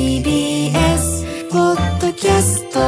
[0.00, 2.80] TBS ポッドキャスト。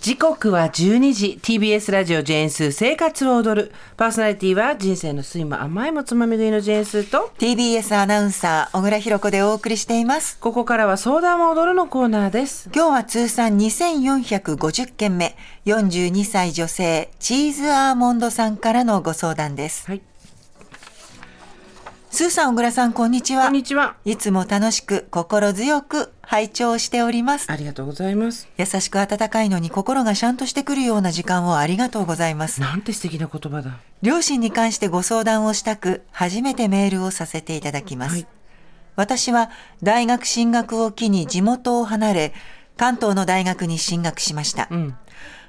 [0.00, 1.40] 時刻は12時。
[1.42, 3.72] TBS ラジオジェーンスー生活を踊る。
[3.96, 7.32] パーソナリティは人生の酸いも甘いもつまみ食いのジェーンスーと。
[7.36, 10.38] TBS アナウンサー小倉弘子でお送りしています。
[10.38, 12.70] ここからは相談を踊るのコーナーです。
[12.72, 15.36] 今日は通算2450件目。
[15.64, 19.84] 42歳女性チーズアーモンドさんからのご相談です。
[19.88, 20.07] はい
[22.10, 23.44] スーさん小倉さんこんにちは。
[23.44, 23.96] こんにちは。
[24.06, 27.52] いつも楽しく心強く拝聴しております。
[27.52, 28.48] ありがとうございます。
[28.56, 32.62] 優しく温かいのに心がシャンとしてくるような時間をありがとうございます。
[32.62, 33.78] なんて素敵な言葉だ。
[34.00, 38.26] 両親に関してご相談をしたく初めてメールをさせていただきます、はい。
[38.96, 39.50] 私は
[39.82, 42.34] 大学進学を機に地元を離れ
[42.78, 44.96] 関東の大学に進学しました、うん。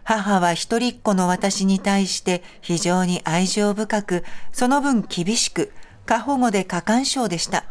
[0.04, 5.72] 母は一人っ子の私に対して非常に愛情深くその分厳しく
[6.10, 7.66] 過保護で過干渉でした。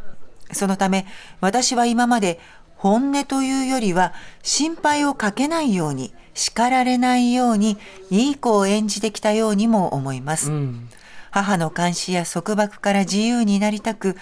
[0.53, 1.07] そのため
[1.41, 2.39] 私は今まで
[2.77, 7.79] 本音というよりは心配をかけないように叱られないように
[8.11, 10.89] いい子を演じてきたようにも思います、うん。
[11.33, 14.15] 母の監視や束縛から自由になりたく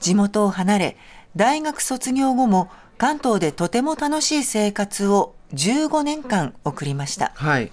[0.00, 0.96] 地元を離れ
[1.34, 7.32] 大学卒業後も関東でとても楽しい生活を15年間送りました。
[7.34, 7.72] はい。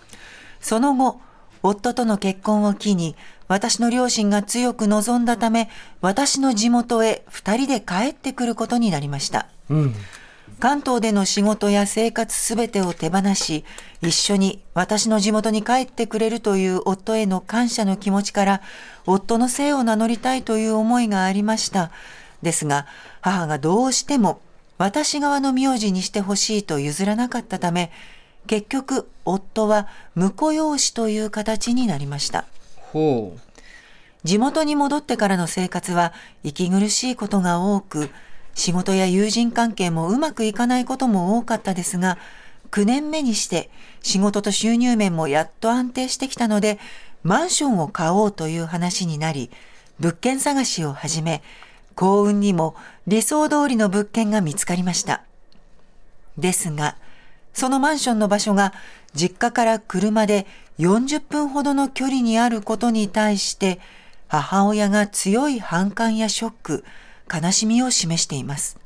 [0.60, 1.22] その後
[1.62, 3.16] 夫との結婚を機に
[3.52, 9.94] 私の両親が強く望んだため私の地元へ二人で帰ってくることになりましたうん
[10.60, 13.66] 関東での仕事や生活すべてを手放し、
[14.04, 18.62] 一緒に私の地元に帰ってくれるという夫への感謝の気持ちから、
[19.08, 21.90] 夫の姓を名乗りたいという思いがありました。
[22.44, 22.86] ですが、
[23.22, 24.40] 母がどうしても
[24.78, 27.92] 私側の名字にしてほしいと譲らなかったため、
[28.46, 32.46] 結局夫は婿養子という形になりました。
[32.92, 33.40] ほう
[34.24, 38.10] 地元に戻ってからの生活は息苦しいことが多く、
[38.54, 42.18] 仕事や友人関係もうまくいかないことも多かったですが、
[42.70, 43.70] 9年目にして
[44.02, 46.78] 仕事と収入面もやっと安定してきたので、
[47.24, 49.50] マンションを買おうという話になり、
[50.00, 51.42] 物件探しを始め、
[51.96, 52.76] 幸運にも
[53.08, 55.24] 理想通りの物件が見つかりました。
[56.38, 56.96] ですが、
[57.54, 58.74] そのマンションの場所が
[59.14, 60.48] 実家から車で
[60.82, 63.80] 40分ほどの距離にあることに対して、
[64.28, 66.84] 母親が強い反感やショック、
[67.32, 68.80] 悲しみを示しています。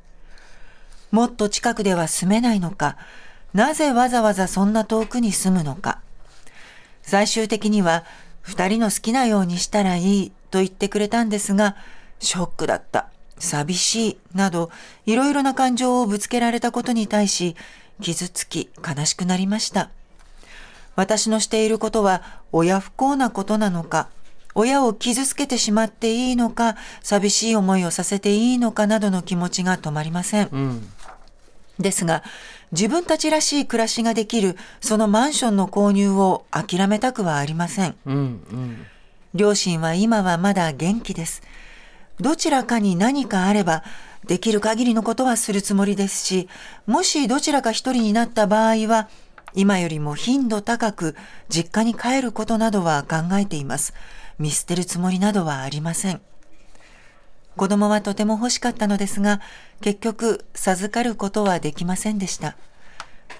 [1.12, 2.98] もっと近くでは住めないのか、
[3.54, 6.02] なぜわざわざそんな遠くに住むのか。
[7.02, 8.04] 最終的には、
[8.42, 11.78] 二人の好きなようにしたらいいと言ってくれたんですが、
[12.20, 13.08] ショックだった、
[13.40, 14.70] 寂しい、など、
[15.06, 17.56] いろいろな感情をぶつけられたことに対し、
[18.02, 19.92] 傷つき悲しくなりました。
[20.96, 24.10] 私のしていることは親不幸なことなのか、
[24.54, 30.48] 親を傷つけてしまっていいのか、寂しい思いをさせていいのかなどの気持ちが止まりません。
[30.52, 30.90] ううん
[31.80, 32.24] ですが、
[32.72, 37.96] 自分たちらしい暮らしができるそのマンションの購入を諦めたくはありません。
[38.06, 38.86] うんうん
[39.34, 41.44] 両親は今はまだ元気です。
[42.22, 43.84] どちらかに何かあれば、
[44.26, 46.48] できる限りのことはするつもりですし、
[46.88, 49.10] もしどちらか一人になった場合は、
[49.56, 51.16] 今よりも頻度高く
[51.50, 53.94] 実家に帰ることなどは考えています。
[54.38, 56.22] 見捨てるつもりなどはありません。
[57.56, 59.40] 子供はとても欲しかったのですが、
[59.80, 62.58] 結局授かることはできませんでした。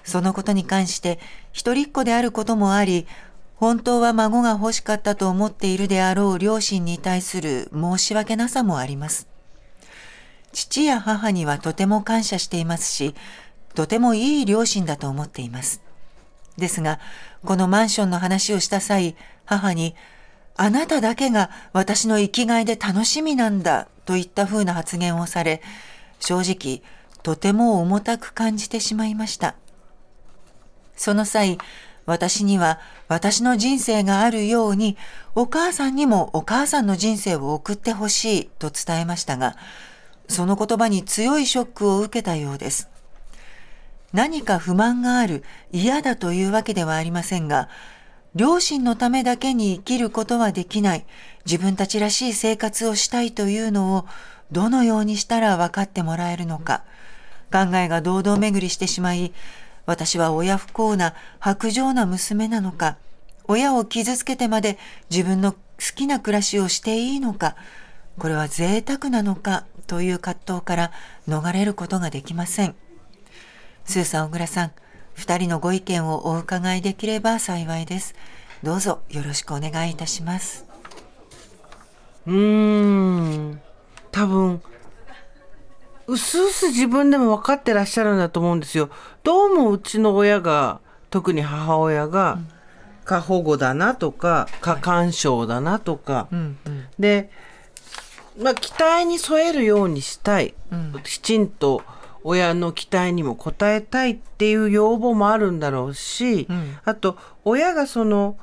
[0.04, 1.18] そのことに関して
[1.52, 3.06] 一人っ子であることもあり、
[3.56, 9.28] 本当は孫が欲しかったと思っているであろう両親に対する申し訳なさもあります。
[10.52, 13.14] 父や母にはとても感謝していますし、
[13.74, 15.82] とてもいい両親だと思っています。
[16.56, 16.98] ですが、
[17.44, 19.94] このマンションの話をした際、母に、
[20.56, 25.62] あなただけが私の生きがいで楽しみなんだといった風な発言をされ、
[26.20, 26.82] 正直、
[27.22, 29.54] とても重たく感じてしまいました。
[30.96, 31.58] その際、
[32.06, 32.78] 私には
[33.08, 34.96] 私の人生があるように、
[35.34, 39.56] お母さんにもお母さんの人生を送ってほしいと伝えましたが、
[40.28, 42.88] その言葉に強いショックを受けたようです。
[44.12, 45.42] 何か不満がある、
[45.72, 47.68] 嫌だというわけではありませんが、
[48.34, 51.06] 両親のためだけに生きることはできない、
[51.44, 54.06] 自分たちらしい生活をしたいというのを、
[54.52, 56.84] どのようにしたら分かってもらえるのか、
[57.52, 59.32] 考えが堂々巡りしてしまい、
[59.86, 61.14] 私は親不幸な
[61.44, 62.96] 薄情な娘なのか、
[63.48, 64.78] 親を傷つけてまで
[65.10, 65.58] 自分の好
[65.94, 67.56] きな暮らしをしていいのか、
[68.18, 70.92] これは贅沢なのかという葛藤から
[71.28, 72.74] 逃れることができません。
[73.86, 74.72] スーさん、小倉さん、
[75.14, 78.16] 二人のご意見をお伺いできれば幸いです。
[78.62, 80.66] どうぞよろしくお願いいたします。
[82.26, 83.60] うーん
[84.10, 84.60] 多分
[86.08, 88.90] うすうす自分でも分かってらっしゃるんだと思うんですよ。
[89.22, 90.80] どうもうちの親が
[91.10, 92.38] 特に母親が
[93.04, 97.30] 過保護だなとか過干渉だなとか、うんうんで、
[98.36, 100.54] まあ、期待に添えるようにしたい、
[101.04, 101.82] きちんと
[102.26, 106.78] 親の期待にも応えたいっていう要望もあるんだろうし、ん。
[106.84, 108.36] あと親がその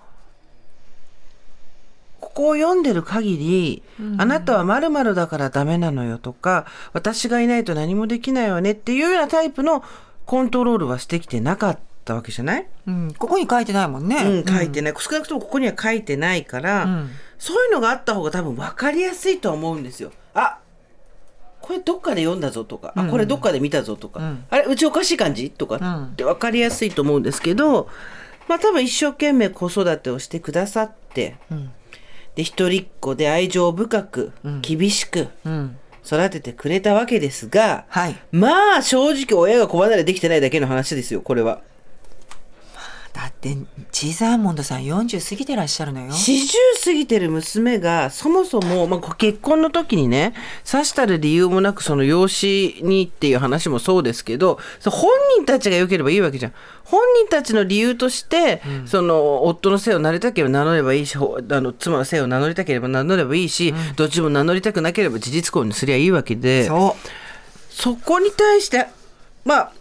[2.21, 3.83] ここを読んでる限り、
[4.17, 9.83] あなたは〇〇だからダメなのよとか私がいないと何もできないわねっていうようなタイプの
[10.25, 14.15] コントロールはしてきてなかったわけじゃない、うん、ここに書いてないもんね。
[14.23, 17.09] うん、書いてない、少なくともここには書いてないから、ん。
[17.37, 20.13] そういうのがあった方が多分分かりやすいとは思うんですよ。
[20.33, 20.59] あ
[21.85, 27.87] どっかで読んだぞとか、あこれどっかで見たぞとか、んあれうちおかしい感じとかんって分かりやすいと思うんですけど、
[28.47, 31.35] まあ多分一生懸命子育てをしてくださって、
[32.35, 34.31] で一人っ子で愛情深く、
[34.61, 35.77] 厳しくうん。
[36.05, 38.15] 育ててくれたわけですが、はい。
[38.33, 41.61] まあ正直親が子離れできてないだけの話ですよこれは。
[43.13, 43.55] だって、
[43.91, 46.07] チーズアーモンドさん40過ぎてらっしゃるのよ。
[46.07, 46.47] 40
[46.83, 50.33] 過ぎてる娘がそもそも、まあ、結婚の時にね
[50.63, 56.53] さしたる理由もなくその養子にっていう話もそうですけど本人たちが良ければいいわけじゃん。
[56.85, 66.65] 本人たちの理由として、その夫の姓を名乗りたければ名乗ればいいしほあの妻の姓を名乗りたければ名乗ればいいし、どっちも名乗りたくなければ事実婚にすりゃいいわけで。
[66.65, 66.95] そ
[67.69, 68.85] そこに対して、
[69.45, 69.73] まあ、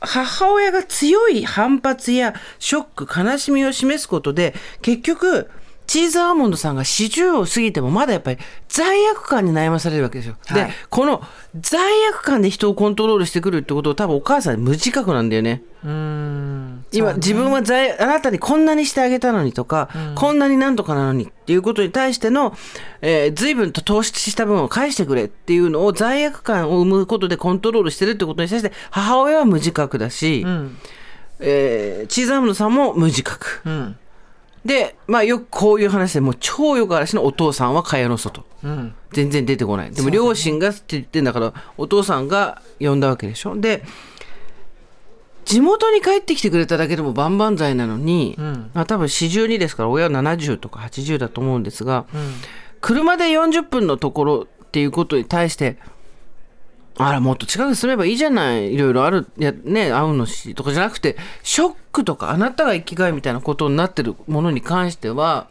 [0.00, 5.50] 母親が強い反発やショック、悲しみを示すことで、結局、
[5.90, 8.38] チーズアーモンドさんが40を過ぎてもまだやっぱり
[8.68, 10.36] 罪悪感に悩まされるわけですよ。
[10.46, 11.20] はいで、この
[11.58, 15.64] 罪悪感で人をコントロールしてくるってことを多分お母さん無自覚なんだよね。
[15.82, 15.88] う。
[15.88, 16.84] うん。
[16.92, 22.56] 今、自分は罪あなたにこんなにしてあげたのにとか、こんなになんとかなのにっていうことに対しての、
[23.02, 30.78] えー随分と投資した分を返してくれっていうのを罪悪感を生むことでコントロールしてるってことに対して母親は無自覚だし、うん。
[31.40, 33.62] えーチーズアーモンドさんも無自覚。
[33.64, 33.96] うん。
[34.64, 38.44] で、まあよくこういう話でもう超よくあるしのお父さんは蚊帳の外。
[38.62, 38.94] うん。
[39.12, 39.90] 全然出てこない。
[39.90, 43.56] でも両親がって言ってんだから、お父さんが呼んだわけでしょ。
[43.56, 43.82] で、
[45.44, 52.06] 地元に帰ってきてくれただけでも万々歳なのに、んまあ多分42ですから親は70とか80だと思うんですが、
[52.80, 55.78] 車で40分のところっていうことに対して、
[57.06, 58.72] あら、もっと近くに住めばいいじゃない。
[58.74, 65.48] いろいろある、いや、ね、会うのし、とかじゃなくて、ショックとか、あなたが生きがいみたいなことになってるものに関しては、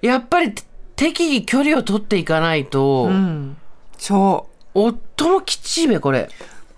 [0.00, 0.52] やっぱり
[0.96, 3.56] 適宜距離を取っていかないと、うん。
[3.98, 4.52] そう。
[4.74, 6.28] 夫もきっちいべ、これ。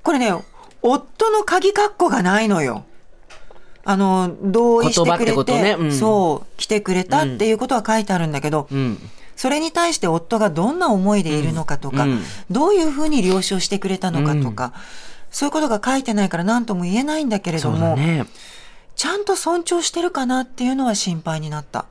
[0.02, 0.32] これね、
[0.82, 2.84] 夫の鍵括弧がないのよ。
[3.84, 8.98] あの、同意してくれて、てことねうんそう、来てくれたっていうことは書いてあるんだけど、うん。
[9.36, 12.20] それに対して夫がどんな思いでいるのかとか、うんうん
[12.50, 14.72] どういうふうに了承してくれたのかとか、
[15.30, 18.26] そういうことが書いてないから何とも言えないんだけれども、ね。
[18.94, 21.86] ちゃんと尊重してるかなっていうのは心配になった。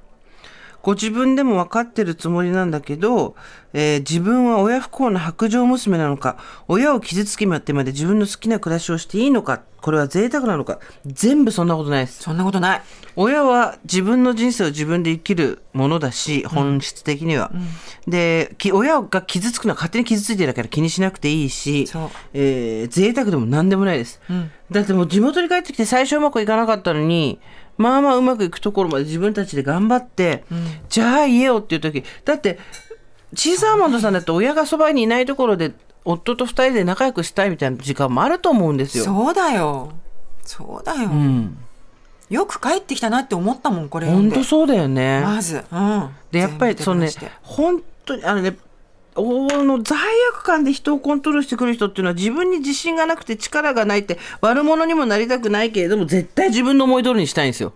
[0.84, 3.36] ご自分でも分かってるつもりなんだけど、
[3.72, 6.38] えー自分は親不幸な白状娘なのか、
[6.68, 12.22] 親を傷つけまってまで自分の好きな暮らしをしていいのか、これは贅沢なのか、全部そんなことないです。
[12.22, 12.82] そんなことない。
[13.16, 17.52] 親は自分の人生を自分で生きるものだし、本質的には。
[18.06, 21.88] で、き親が傷つくのは勝手に傷ついてるから気にしなくていいし
[22.34, 24.20] えー贅沢でも何でもないです。
[24.70, 27.40] だってもう地元に帰ってきて最初うまくいかなかったのに、
[27.78, 30.44] まあまあうまくいくところまで自分たちで頑張って、
[30.90, 32.60] じゃあ言えよっていう時、だって、
[33.36, 35.74] チーズアーモンドさんだって親がそばにいないところで
[36.06, 39.06] 夫と二人で仲良くしたいみたいな時間もあると思うんですよ。
[39.06, 39.94] そうだよ。
[40.44, 41.10] そうだよ。
[41.10, 41.58] うん。
[42.30, 45.22] よく帰ってきたなって思ったもん、これ本当そうだよね。
[45.22, 45.64] まず。
[45.72, 46.10] うん。
[46.32, 47.10] でやっぱりそのね
[47.42, 48.56] 本当にあのねお
[49.16, 50.00] の罪
[50.34, 57.74] 悪感で人をコントロールしてくる人っていうのは自分に自信がなくて力がないって悪者にもなりたくないけれども絶対自分の思い通りにしたいんですよ。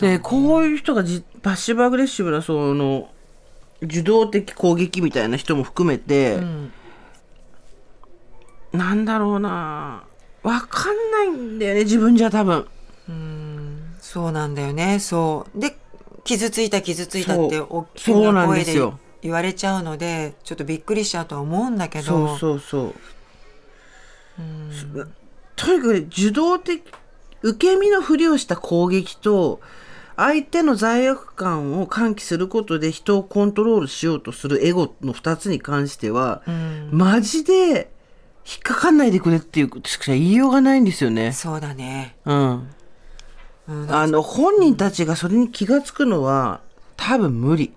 [0.00, 3.08] でこういう人がじパッシブアグレッシブなその
[3.80, 6.38] 受動的攻撃みたいな人も含めて、
[8.72, 10.04] なんだろうな
[10.42, 12.66] わかんないんだよね自分じゃ多分。
[14.00, 14.98] そうなんだよね。
[15.00, 15.60] そう。
[15.60, 15.76] で、
[16.24, 22.04] 傷ついた傷ついたって大きそうな声でですよ言われちゃうので、ちょっとびっくりしちゃうとは思うんだけど。
[22.04, 22.94] そうそうそう。
[25.56, 26.82] とにかくね受動的
[27.42, 29.60] 受け身のふりをした攻撃と
[30.16, 36.42] 相手の罪悪感を喚起することで人をコントロールしようとするエゴの2つに関しては、
[36.90, 37.90] マジで
[38.46, 41.32] 引っかかんないでくれっていうしか言いようがないんですよね。
[41.32, 42.16] そうだね。
[42.24, 42.68] うん。
[43.68, 46.60] うんあの本人たちがそれに気がつくのは
[46.96, 47.74] 多分無理。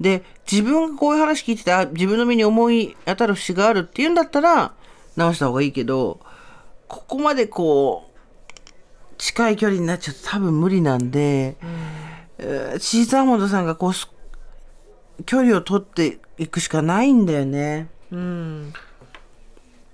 [0.00, 4.72] で自分がこういう話聞いててあ自分の身に思い当たる節があるっていうんだったら
[5.16, 6.20] 直した方がいいけど
[6.86, 8.18] ここまでこう
[9.18, 11.56] 近い距離になっちゃうと多分無理なんで、
[12.38, 14.08] えーシーザーモンドさんがこうす
[15.26, 17.88] 距離を取っていくしかないんだよね。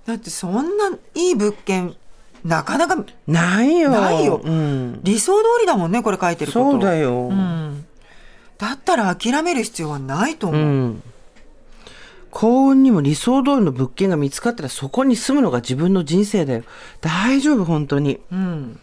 [0.05, 1.95] だってそんないい物件
[2.43, 3.89] なかなかないよ。
[3.89, 7.29] ないようん、理想通りだもんねこれ書いてることそうだよ。
[7.29, 7.64] うん
[8.57, 11.03] だったら諦める必要はないと思う、うん
[12.35, 16.63] 幸運にも理想通りの物件が見つかったらそこに住むのが自分の人生だよ。
[16.99, 18.19] 大丈夫、本当に。
[18.29, 18.79] うん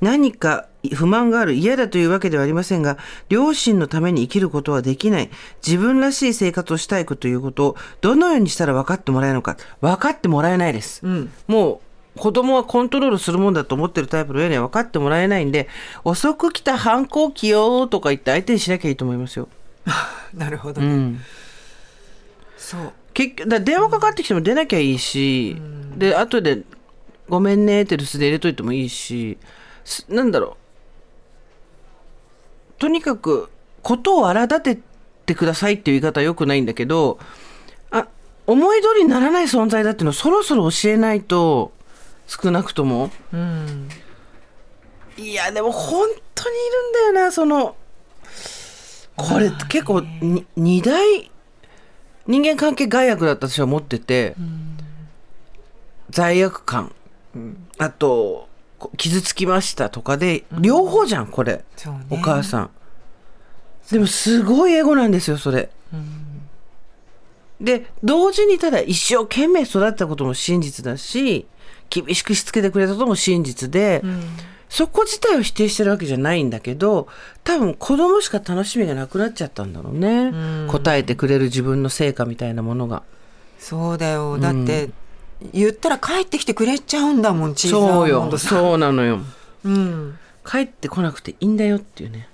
[0.00, 2.96] 何か不満がある嫌だというわけではありませんが、
[3.28, 5.30] 両親のために生きることはできない。
[5.66, 9.56] 自分らしい生活をしたいということをどのようにしたら分かってもらえるのか。
[9.80, 11.00] 分かってもらえないです。
[11.04, 11.85] うんもう
[12.16, 15.68] 子供はコントロールするもんだと思ってるタイプの親には分かってもらえないんで、
[16.04, 19.48] 遅く来た反抗期よとか言って相手にしなきゃいいと思いますよ。
[20.34, 21.20] なるほど、うん。
[22.56, 25.56] そう結局だ電話かかってきても出なきゃいいし、
[25.96, 26.62] で後で
[27.28, 29.38] 「ごめんね」って留守で入れといてもいいし
[29.84, 30.56] すなんだろ
[32.78, 33.48] うとにかく
[33.82, 34.78] ことを荒立て
[35.26, 37.18] てくださいっていう言い方はよくないんだけど
[37.90, 38.08] あ
[38.46, 41.72] 思い通りにならない存在だっていうのをそろそろ教えないと
[42.26, 43.10] 少なくとも。
[43.32, 43.88] うん。
[45.16, 47.74] いやでも本当にいるんだよなその
[49.16, 51.30] これ結構に二大
[52.26, 54.34] 人間関係害悪だと私は思ってて、
[56.10, 56.92] 罪悪感、
[57.78, 61.64] あとこ傷つきましたとかで両方じゃんこれ、ね。
[62.10, 62.70] お母さん。
[63.90, 65.70] でもすごいエゴなんですよそれ、
[67.60, 71.46] で同時にただ一生懸命育ったことも真実だし
[71.88, 74.02] 厳しくしつけてくれたことも真実で、
[74.68, 77.06] そこ自体を否定してるわけじゃないんだけど
[77.44, 80.32] 多分子供しか楽しみがなくなっちゃったんだろうね、
[80.68, 83.02] 答えてくれる自分の成果みたいなものが。
[83.58, 84.38] そうだよ。
[84.38, 84.90] だって、
[85.52, 88.30] 言ったら帰ってきてくれちゃうんだもんチーズアそうよ。
[88.30, 89.20] さんそうなのよ。
[89.64, 90.18] うん。
[90.44, 92.28] 帰ってこなくていいんだよっていうね。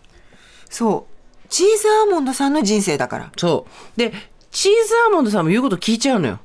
[0.69, 1.49] そう。
[1.49, 3.33] チーズアーモンドさんの人生だから。
[3.37, 3.67] そ
[3.97, 3.99] う。
[3.99, 4.13] で
[4.51, 6.39] チーズアーモンドさんも言うこと聞いちゃうのよ、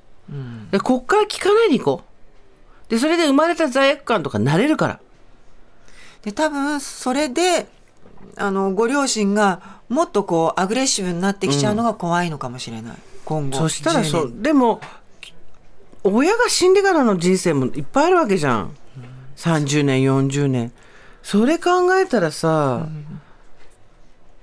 [0.72, 2.07] でこっから聞かないでいこう
[2.90, 5.00] でそれで生まれた罪悪感とか慣れるから。
[6.24, 7.68] で多分それで
[8.36, 13.58] あのご両親がもっとこうアグレッシブになってきちゃうのが怖いのかもしれない、今後。
[13.58, 14.40] そしたらそ10年。
[14.40, 14.82] うでも
[16.04, 18.76] 親が死んでからの人生もいっぱいあるわけじゃん、
[19.36, 20.72] 30年40年。
[21.24, 22.88] それ考えたらさ、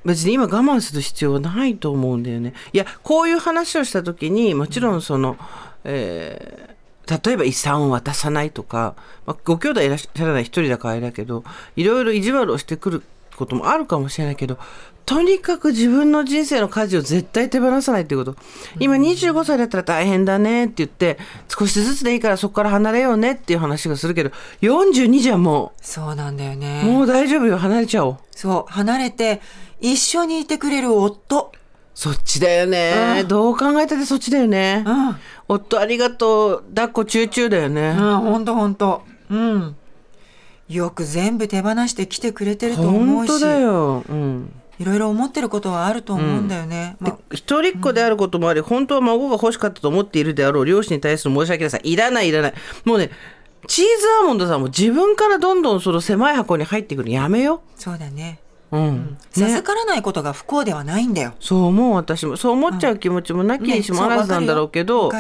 [0.05, 2.53] 別に今我慢する必要はないと思うんだよね。
[2.73, 5.37] いやこういう話をした時にもちろんその、
[5.85, 6.74] えー
[7.07, 8.95] 例えば遺産を渡さないとか、
[9.27, 11.45] まあ、ご兄弟いらっしゃらない一人だからあれだけど
[11.77, 13.03] いろいろ意地悪をしてくる
[13.37, 14.59] こともあるかもしれないけど
[15.07, 18.41] とにかく自分の人生の舵を絶対手放さないっていうこと。
[18.81, 24.31] 今25歳だったら大変だねって言って少しずつでいいからそこから離れようねっていう話がするけど
[24.63, 26.85] 42じゃもそうなんだようね。
[26.85, 27.59] もう大丈夫よ。
[27.59, 28.19] 離れちゃおう。
[28.31, 29.43] そう離れて
[29.79, 31.53] 一緒にいてくれる夫
[31.95, 33.29] そっちだよね、うん。
[33.29, 35.09] どう考えたってそっちだよね、うん。
[35.09, 39.03] うん夫ありがとう抱っこチューチューだよね、ほんとほんと。
[39.31, 39.77] うん。
[40.69, 43.29] よく全部手放して来てくれてると思うし。
[43.29, 47.19] 本当だよ、うん、いろいろ思ってることはあると思うんだよね、まあ。
[47.33, 51.93] 一人っ子であることもあり、本当は孫が欲しかったと思っているであろう両親に対する申し訳なさい。
[51.93, 52.55] いらないいらない。
[52.85, 53.11] もうね
[53.67, 58.39] チーズアーモンドさんも自分からどんどんその狭い箱に入ってくるのやめよそうだね
[58.75, 59.19] う、うん。
[59.33, 61.35] 授ね、からないことが不幸ではないんだよ。
[61.41, 62.37] そう思う私も。
[62.37, 65.11] そう思っちゃう気持ちもなきにしもあらずなんだろうけど、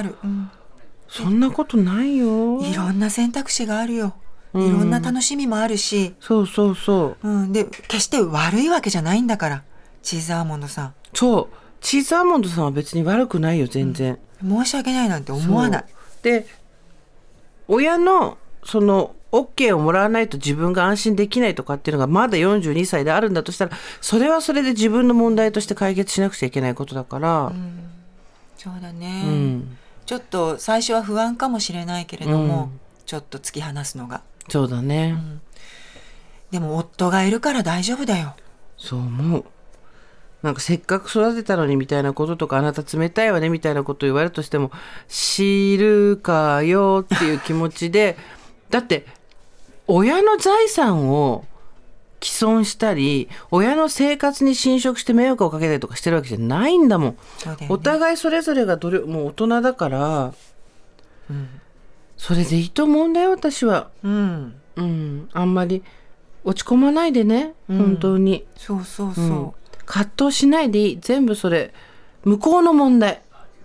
[1.09, 2.61] そんなことないよ。
[2.61, 4.15] いろんな選択肢があるよ。
[4.55, 7.29] いろんな楽しみもあるし、そうそうそう。
[7.29, 9.63] うん、で、決して悪いわけじゃないんだから、
[10.03, 10.95] チーズアーモンドさん。
[11.13, 11.57] そう。
[11.81, 15.85] チーズアーモンドさんは別に悪くないよ全然、申し訳ないなんて思わない。
[16.23, 16.47] で
[17.69, 27.53] 親のその OK をもらわないと自分が安心できないとかっていうのがまだ42歳であるんだとしたらそれはそれで自分の問題として解決しなくちゃいけないことだから、
[28.57, 29.77] そうだね、うん。
[30.07, 32.81] ちょっと最初は不安かもしれないけれども、うん。
[33.07, 34.23] ちょっと突き放すのが。
[34.49, 35.17] そうだね、
[36.51, 38.35] でも夫がいるから大丈夫だよ。
[38.77, 39.45] そう思う。
[40.43, 44.71] なんかせっかく育てたのにみたいなこととかあなた冷たいわねみたいなことを言われるとしても
[45.09, 48.19] 知るかよっていう気持ちで
[48.69, 49.07] だって
[49.87, 51.45] 親の財産を
[52.21, 57.67] 毀損したり親の生活に侵食して迷惑をかけたりとかしてるわけじゃないんだもん、ね。
[57.69, 60.35] お互いそれぞれがどれもう大人だから、
[62.17, 63.91] それでいいと思うんだよ私は。
[64.03, 64.55] うん。
[64.77, 65.29] うん。
[65.35, 65.83] あんまり
[66.45, 68.47] 落ち込まないでね、本当に。
[68.57, 69.25] そうそうそう。
[69.25, 69.53] うん。
[69.85, 70.99] 葛藤しないでいい。
[71.01, 71.75] 全部それ
[72.25, 73.21] 向こうの問題、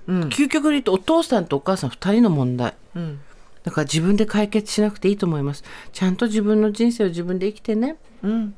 [0.07, 0.21] うん。
[0.23, 2.73] 究極に言うとお父さんとお母さん2人の問題。
[2.95, 3.21] うん
[3.63, 5.63] だから自分で解決しなくていいと思います。
[5.92, 7.98] ちゃんと自分の人生を自分で生きてね。
[8.24, 8.56] うん。